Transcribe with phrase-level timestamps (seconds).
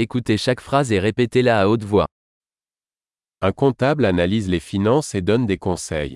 [0.00, 2.06] Écoutez chaque phrase et répétez-la à haute voix.
[3.40, 6.14] Un comptable analyse les finances et donne des conseils.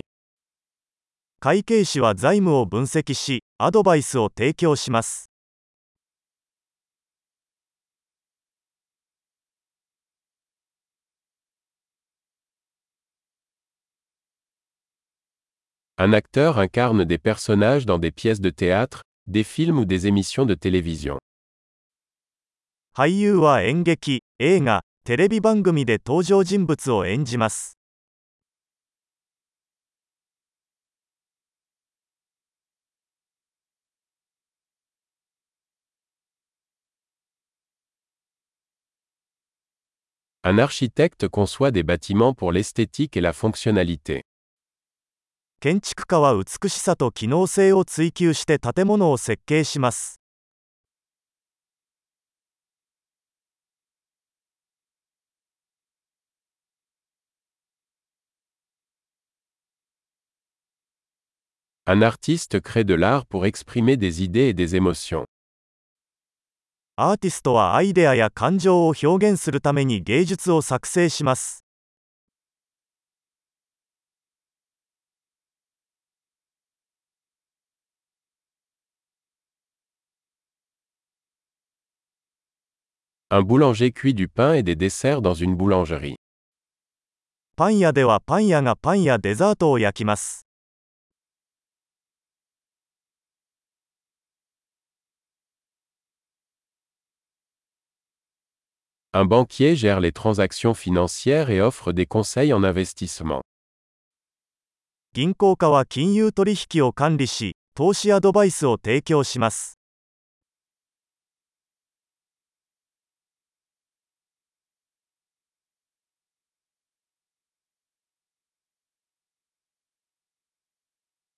[15.97, 20.45] Un acteur incarne des personnages dans des pièces de théâtre, des films ou des émissions
[20.45, 21.19] de télévision.
[22.95, 27.75] 俳優は演劇映画テレビ番組で登場人物を演じます
[40.43, 44.21] Un architecte conçoit des bâtiments pour l'esthétique et la fonctionnalité.
[45.59, 50.19] 建築家は美しさと機能性を追求して建物を設計します。
[61.85, 65.25] Un artiste crée de l'art pour exprimer des idées et des émotions.
[66.97, 67.17] Un
[83.41, 86.15] boulanger cuit du pain et des desserts dans une boulangerie.
[99.15, 103.43] Un banquier gère les transactions financières et offre des conseils en investissement.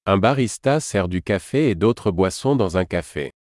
[0.06, 3.32] Un barista sert du café et d'autres boissons dans un café.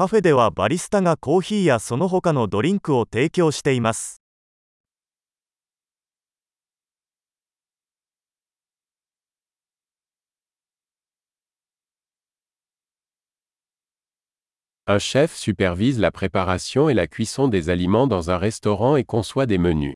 [0.00, 4.22] カフェではバリスタがコーヒーやその他のドリンクを提供しています
[14.86, 19.44] Un chef supervise la préparation et la cuisson des aliments dans un restaurant et conçoit
[19.44, 19.94] des menus.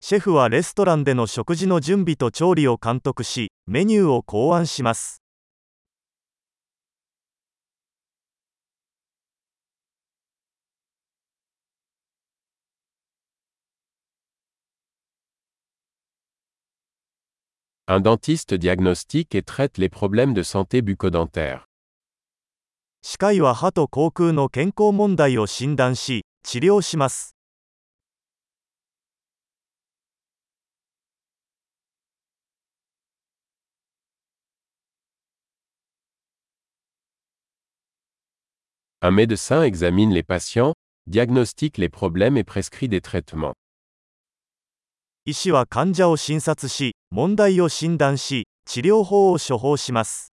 [0.00, 5.23] シェフはレストランでの食事の準備と調理を監督し、メニューを考案します。
[17.86, 21.28] Un dentiste diagnostique et traite les problèmes de santé bucco Un
[39.10, 40.72] médecin examine les patients,
[41.06, 43.52] diagnostique les problèmes et prescrit des traitements.
[45.26, 50.30] 医師は患者を診察し問題を診断し治療法を処方します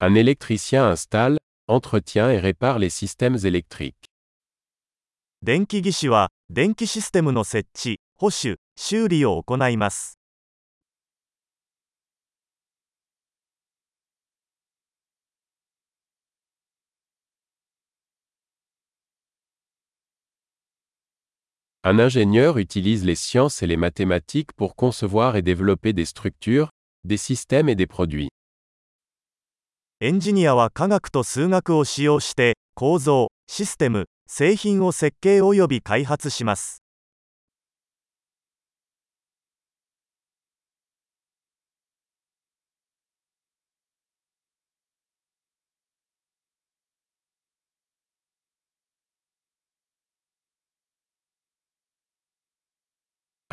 [0.00, 4.10] Un électricien installe, entretient et répare les systèmes électriques.
[5.42, 10.18] 電気技師は電気システムの設置、保守、修理を行います。
[21.86, 26.70] Un ingénieur utilise les sciences et les mathématiques pour concevoir et développer des structures,
[27.04, 28.30] des systèmes et des produits.
[30.00, 36.83] エンジニアは科学と数学を使用して構造、システム、製品を設計および開発します。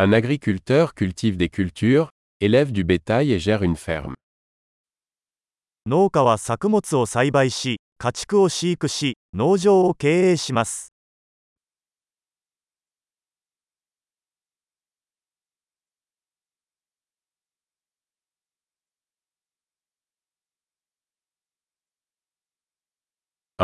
[0.03, 2.09] Un agriculteur cultive des cultures,
[2.39, 4.15] élève du bétail et gère une ferme.
[5.85, 6.09] Un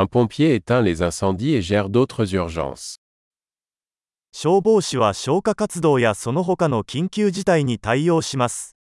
[0.05, 2.97] pompier éteint les incendies et gère d'autres urgences.
[4.39, 8.75] 消防士は消火活動やその他の緊急事態に対応します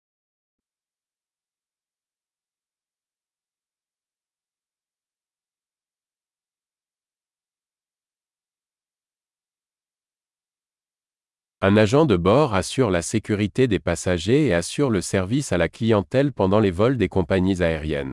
[11.63, 15.71] Un agent de bord assure la sécurité des passagers et assure le service à la
[15.71, 18.11] clientèle pendant les vols des compagnies aériennes.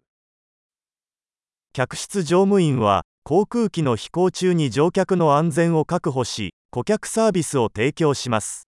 [1.73, 8.67] 客室乗務員は航空機の飛行中に乗客の安全を確保し、顧客サービスを提供します。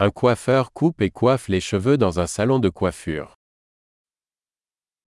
[0.00, 3.34] Un coiffeur coupe et coiffe les cheveux dans un salon de coiffure.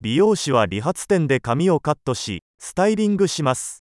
[0.00, 3.81] 美容師は理髪店で髪をカットし、スタイリングします。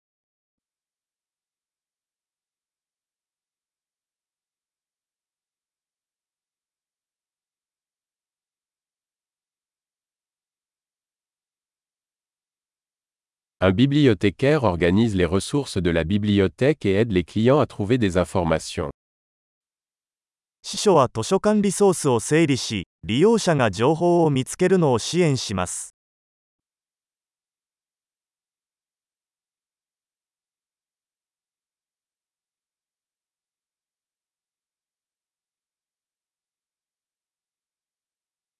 [13.63, 18.17] Un bibliothécaire organise les ressources de la bibliothèque et aide les clients à trouver des
[18.17, 18.89] informations.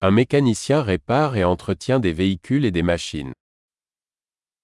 [0.04, 3.34] Un mécanicien répare et entretient des véhicules et des machines.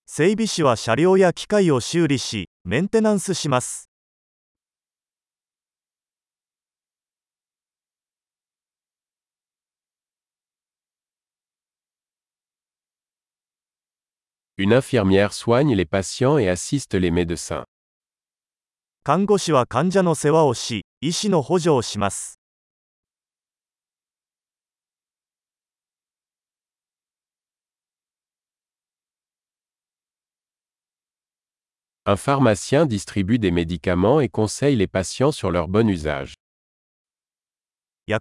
[0.09, 3.89] 整備士は車両や機械を修理しメンテナンスします
[14.57, 14.69] 看
[19.25, 22.36] 護師は患者の世話をし、医師の補助をします。
[32.09, 36.35] Un pharmacien distribue des médicaments et conseille les patients sur leur bon usage.
[38.09, 38.19] Un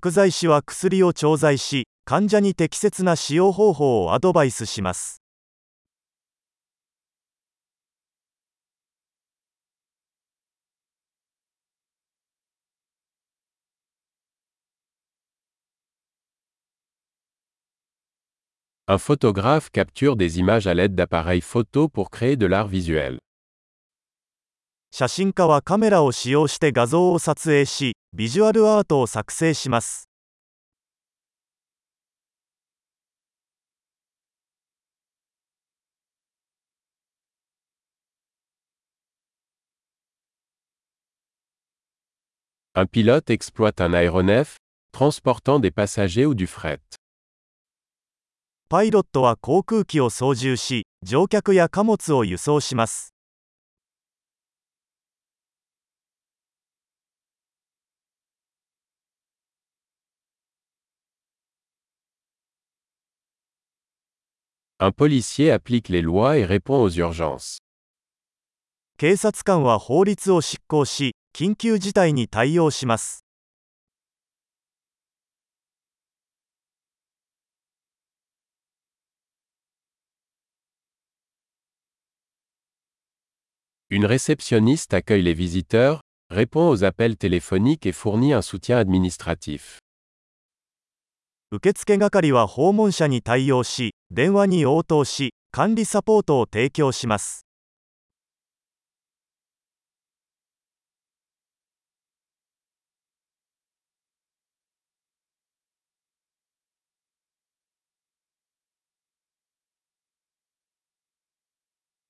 [18.99, 23.21] photographe capture des images à l'aide d'appareils photo pour créer de l'art visuel.
[24.93, 30.07] 写真家はカメラを使用して画像を撮影しビジュアルアートを作成します
[42.79, 44.59] Un pilote exploite un aéronef,
[44.93, 46.79] transportant des passagers ou du fret.
[48.69, 53.16] パイロットは航空機を操縦し、乗客や貨物を輸送します。
[64.79, 67.57] Un policier applique les lois et répond aux urgences.
[69.01, 69.17] Une
[84.05, 89.79] réceptionniste accueille les visiteurs, répond aux appels téléphoniques et fournit un soutien administratif.
[91.49, 97.47] 受付係は訪問者に対応し電話に応答し管理サポートを提供します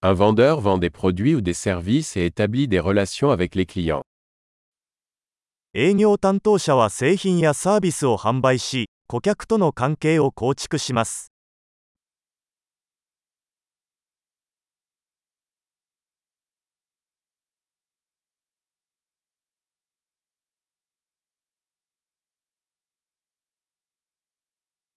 [0.00, 4.02] Un vendeur vend des produits ou des services et établit des relations avec les clients.
[5.74, 11.30] 営業担当者は製品やサービスを販売し、顧客との関係を構築します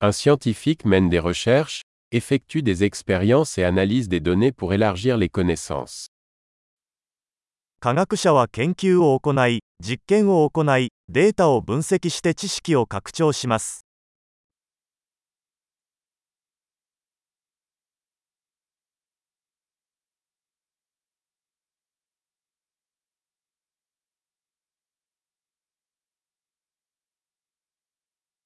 [0.01, 5.27] Un scientifique mène des recherches, effectue des expériences et analyse des données pour élargir les
[5.29, 6.07] connaissances.
[7.81, 13.88] 科学者は研究を行い、実験を行い、データを分析して知識を拡張します。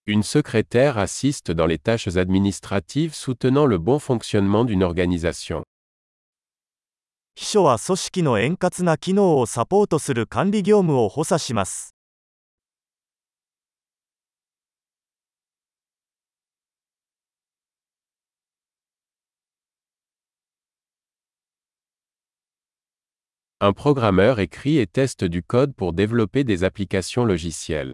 [0.06, 5.64] Une secrétaire assiste dans les tâches administratives soutenant le bon fonctionnement d'une organisation.
[23.62, 27.94] Un programmeur écrit et teste du code pour développer des applications logicielles.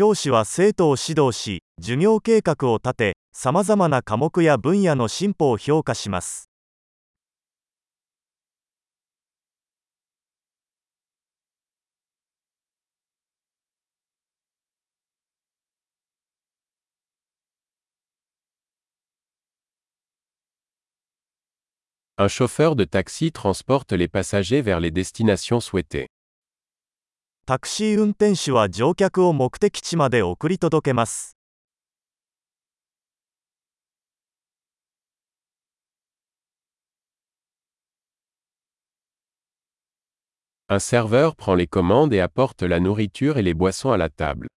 [0.00, 6.48] 教師は生徒を指導し授業計画を立てさまざまな科目や分野の進歩を評価します
[22.18, 26.06] Un chauffeur de taxi transporte les passagers vers les destinations souhaitées.
[27.48, 31.34] タクシー運転手は乗客を目的地まで送り届けます
[40.68, 44.48] Un serveur prend les commandes et apporte la nourriture et les boissons à la table.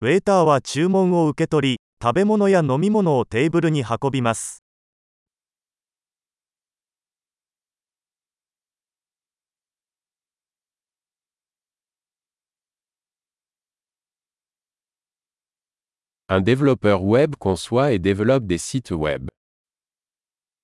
[0.00, 4.62] ウェーターは注文を受け取り、食べ物や飲み物をテーブルに運びます。
[16.30, 19.30] Un développeur web conçoit et développe des sites web.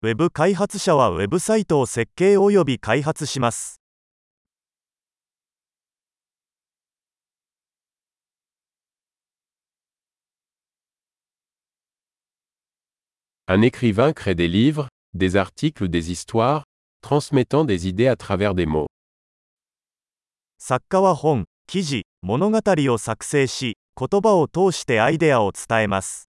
[0.07, 0.15] Un
[13.63, 16.65] écrivain crée des livres, des articles ou des histoires,
[17.01, 18.87] transmettant des idées à travers des mots.
[20.59, 22.61] 作家は本、記事、物語
[22.93, 26.29] を作成し、言葉を通してアイデアを伝えます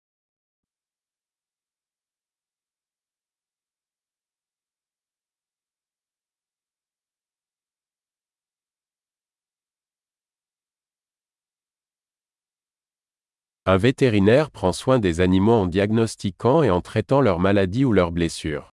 [13.68, 18.12] Un vétérinaire prend soin des animaux en diagnostiquant et en traitant leurs maladies ou leurs
[18.12, 18.70] blessures.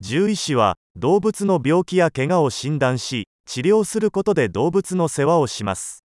[0.00, 6.01] 獣医師は動物の病気や怪我を診断し治療することで動物の世話をします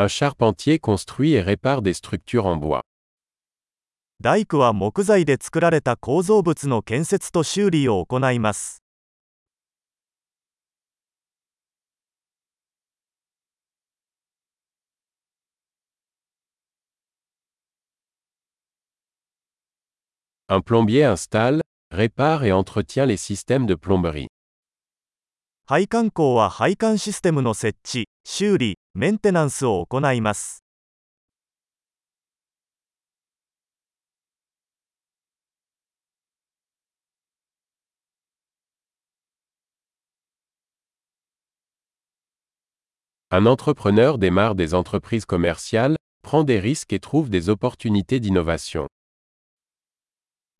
[0.00, 2.82] Un charpentier construit et répare des structures en bois.
[4.20, 4.44] un
[20.62, 24.28] plombier installe, répare et entretient les systèmes de plomberie.
[25.70, 30.62] 配管工は配管システムの設置修理メンテナンスを行います
[43.30, 48.86] Un entrepreneur démarre des entreprises commerciales, prend des risques et trouve des opportunités d'innovation.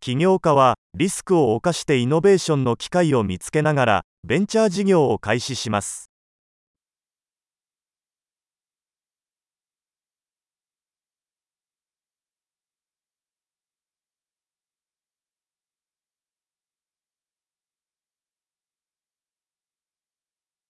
[0.00, 6.09] 起業家はリスクを冒してイノベーションの機会を見つけながらベンチャー事業を開始します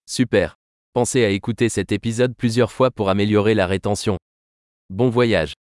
[0.09, 0.55] Super
[0.95, 4.17] Pensez à écouter cet épisode plusieurs fois pour améliorer la rétention.
[4.91, 5.59] Bon voyage